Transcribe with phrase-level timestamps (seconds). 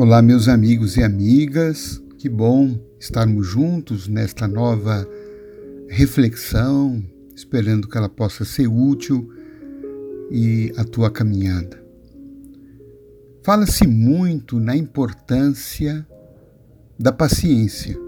[0.00, 5.04] Olá, meus amigos e amigas, que bom estarmos juntos nesta nova
[5.88, 9.28] reflexão, esperando que ela possa ser útil
[10.30, 11.82] e a tua caminhada.
[13.42, 16.06] Fala-se muito na importância
[16.96, 17.98] da paciência.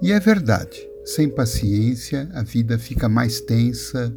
[0.00, 4.14] E é verdade, sem paciência a vida fica mais tensa,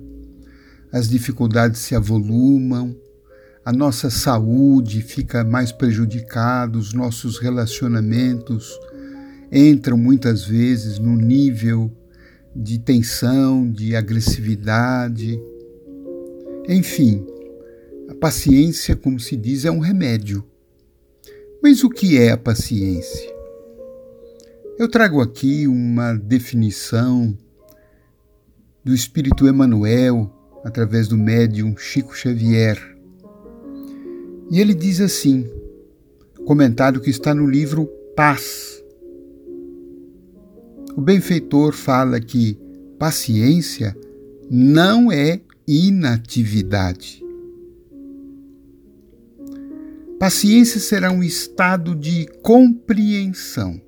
[0.93, 2.95] as dificuldades se avolumam,
[3.63, 8.79] a nossa saúde fica mais prejudicada, os nossos relacionamentos
[9.51, 11.91] entram muitas vezes no nível
[12.55, 15.39] de tensão, de agressividade.
[16.67, 17.25] Enfim,
[18.09, 20.43] a paciência, como se diz, é um remédio.
[21.61, 23.31] Mas o que é a paciência?
[24.79, 27.37] Eu trago aqui uma definição
[28.83, 30.31] do Espírito Emmanuel
[30.63, 32.90] através do médium Chico Xavier.
[34.51, 35.49] E ele diz assim,
[36.45, 38.83] comentário que está no livro Paz.
[40.93, 42.59] O benfeitor fala que
[42.99, 43.95] paciência
[44.49, 47.23] não é inatividade.
[50.19, 53.81] Paciência será um estado de compreensão,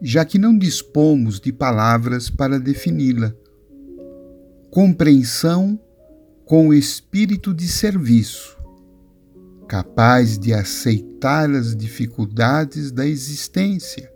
[0.00, 3.34] já que não dispomos de palavras para defini-la.
[4.70, 5.76] Compreensão
[6.44, 8.55] com espírito de serviço
[9.66, 14.10] capaz de aceitar as dificuldades da existência,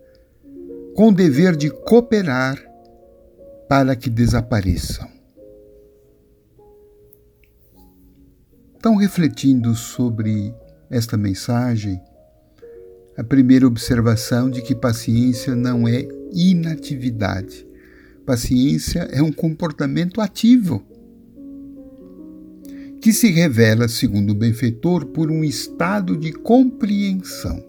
[0.94, 2.58] com o dever de cooperar
[3.68, 5.08] para que desapareçam.
[8.76, 10.54] Então, refletindo sobre
[10.88, 12.00] esta mensagem,
[13.16, 17.66] a primeira observação de que paciência não é inatividade.
[18.24, 20.82] Paciência é um comportamento ativo
[23.00, 27.64] que se revela, segundo o benfeitor, por um estado de compreensão.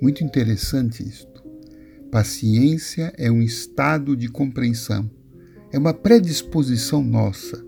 [0.00, 1.44] Muito interessante isto.
[2.12, 5.10] Paciência é um estado de compreensão,
[5.72, 7.64] é uma predisposição nossa,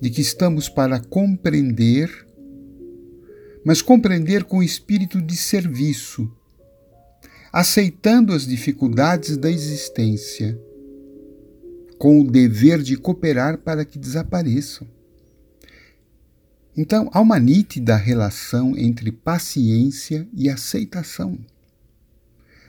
[0.00, 2.10] de que estamos para compreender,
[3.64, 6.30] mas compreender com espírito de serviço,
[7.50, 10.60] aceitando as dificuldades da existência
[11.98, 14.86] com o dever de cooperar para que desapareçam.
[16.76, 21.38] Então, há uma nítida relação entre paciência e aceitação.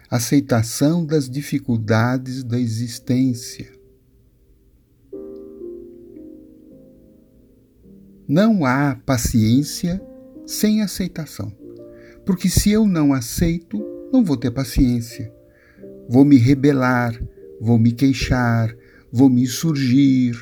[0.10, 3.70] Aceitação das dificuldades da existência.
[8.26, 10.02] Não há paciência
[10.46, 11.52] sem aceitação.
[12.26, 15.32] Porque se eu não aceito, não vou ter paciência.
[16.08, 17.22] Vou me rebelar,
[17.60, 18.74] vou me queixar,
[19.12, 20.36] vou me insurgir,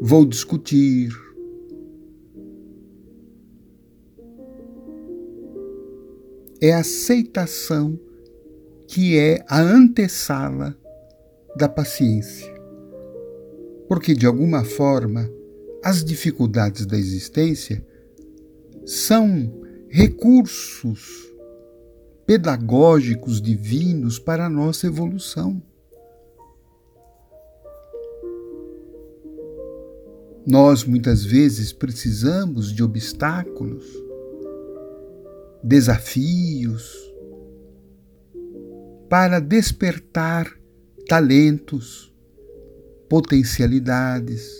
[0.00, 1.10] vou discutir.
[6.60, 7.98] É a aceitação
[8.86, 10.76] que é a antessala
[11.56, 12.52] da paciência.
[13.86, 15.30] Porque, de alguma forma,
[15.82, 17.84] as dificuldades da existência
[18.84, 19.52] são
[19.88, 21.28] recursos
[22.26, 25.62] pedagógicos divinos para a nossa evolução.
[30.50, 33.84] Nós muitas vezes precisamos de obstáculos,
[35.62, 36.90] desafios,
[39.10, 40.50] para despertar
[41.06, 42.10] talentos,
[43.10, 44.50] potencialidades,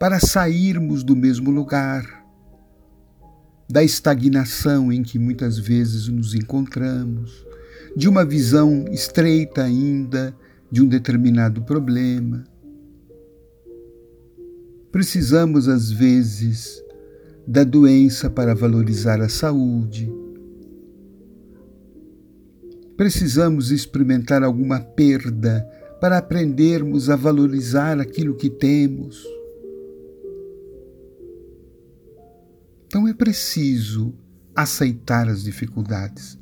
[0.00, 2.24] para sairmos do mesmo lugar,
[3.68, 7.46] da estagnação em que muitas vezes nos encontramos,
[7.94, 10.34] de uma visão estreita ainda
[10.72, 12.42] de um determinado problema
[14.90, 16.82] Precisamos, às vezes,
[17.46, 20.12] da doença para valorizar a saúde.
[22.96, 25.66] Precisamos experimentar alguma perda
[26.00, 29.24] para aprendermos a valorizar aquilo que temos.
[32.86, 34.14] Então é preciso
[34.54, 36.38] aceitar as dificuldades.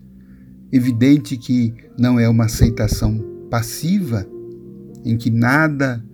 [0.73, 3.19] Evidente que não é uma aceitação
[3.51, 4.27] passiva,
[5.05, 6.05] em que nada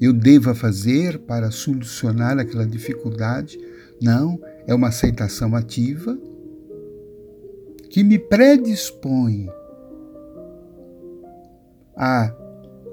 [0.00, 3.58] eu deva fazer para solucionar aquela dificuldade.
[4.00, 6.18] Não, é uma aceitação ativa
[7.90, 9.48] que me predispõe
[11.94, 12.34] a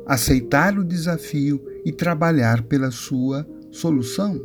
[0.06, 4.42] aceitar o desafio e trabalhar pela sua solução.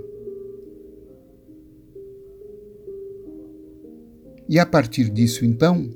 [4.49, 5.88] E a partir disso, então,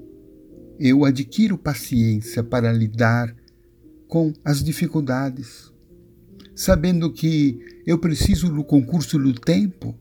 [0.80, 3.36] eu adquiro paciência para lidar
[4.08, 5.75] com as dificuldades
[6.56, 9.94] sabendo que eu preciso no concurso do tempo,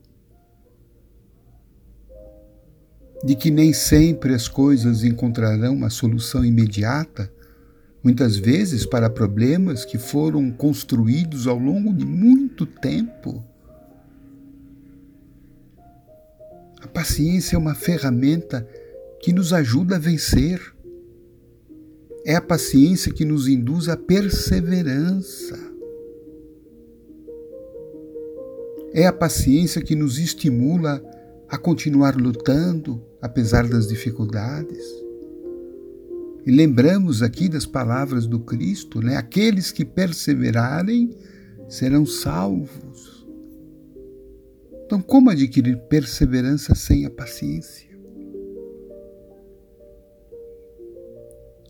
[3.22, 7.30] de que nem sempre as coisas encontrarão uma solução imediata,
[8.02, 13.44] muitas vezes para problemas que foram construídos ao longo de muito tempo.
[16.82, 18.66] A paciência é uma ferramenta
[19.22, 20.62] que nos ajuda a vencer.
[22.26, 25.75] É a paciência que nos induz à perseverança.
[28.98, 31.04] É a paciência que nos estimula
[31.50, 34.86] a continuar lutando apesar das dificuldades.
[36.46, 39.18] E lembramos aqui das palavras do Cristo, né?
[39.18, 41.14] Aqueles que perseverarem
[41.68, 43.28] serão salvos.
[44.86, 47.95] Então, como adquirir perseverança sem a paciência?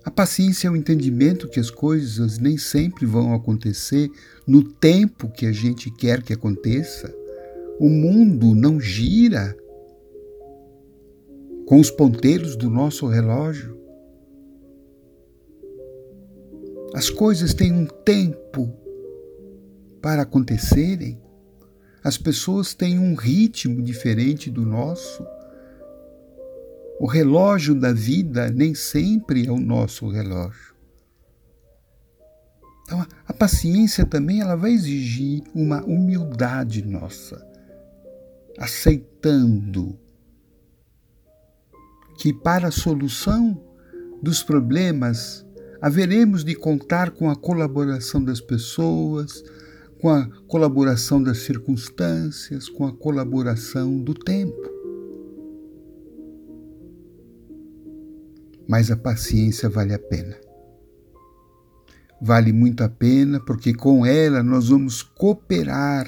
[0.06, 4.08] A paciência é o entendimento que as coisas nem sempre vão acontecer
[4.46, 7.12] no tempo que a gente quer que aconteça.
[7.80, 9.58] O mundo não gira
[11.66, 13.76] com os ponteiros do nosso relógio.
[16.94, 18.72] As coisas têm um tempo
[20.04, 21.20] para acontecerem.
[22.04, 25.26] As pessoas têm um ritmo diferente do nosso.
[27.00, 30.74] O relógio da vida nem sempre é o nosso relógio.
[32.84, 37.44] Então, a paciência também ela vai exigir uma humildade nossa,
[38.60, 40.00] aceitando
[42.18, 43.62] que para a solução
[44.22, 45.46] dos problemas
[45.82, 49.44] haveremos de contar com a colaboração das pessoas,
[50.00, 54.75] com a colaboração das circunstâncias, com a colaboração do tempo.
[58.68, 60.36] Mas a paciência vale a pena.
[62.22, 66.08] Vale muito a pena porque com ela nós vamos cooperar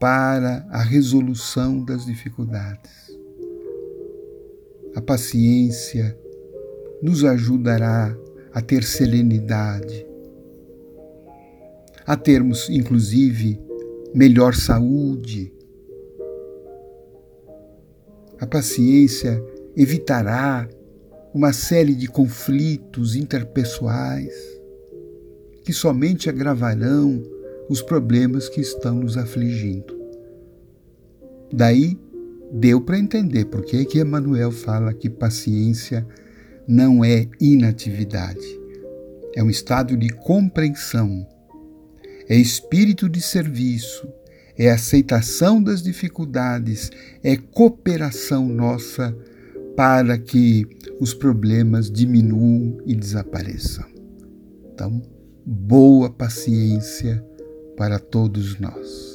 [0.00, 3.16] para a resolução das dificuldades.
[4.94, 6.18] A paciência
[7.00, 8.14] nos ajudará
[8.52, 10.06] a ter serenidade,
[12.04, 13.58] a termos, inclusive,
[14.14, 15.52] melhor saúde.
[18.38, 19.42] A paciência
[19.76, 20.68] evitará
[21.34, 24.32] uma série de conflitos interpessoais
[25.64, 27.22] que somente agravarão
[27.68, 29.98] os problemas que estão nos afligindo.
[31.52, 31.98] Daí
[32.52, 36.06] deu para entender por que que Emmanuel fala que paciência
[36.66, 38.60] não é inatividade.
[39.34, 41.26] É um estado de compreensão,
[42.28, 44.06] é espírito de serviço,
[44.58, 46.90] é aceitação das dificuldades,
[47.22, 49.16] é cooperação nossa
[49.76, 50.66] para que
[51.00, 53.86] os problemas diminuam e desapareçam.
[54.72, 55.02] Então,
[55.44, 57.24] boa paciência
[57.76, 59.11] para todos nós.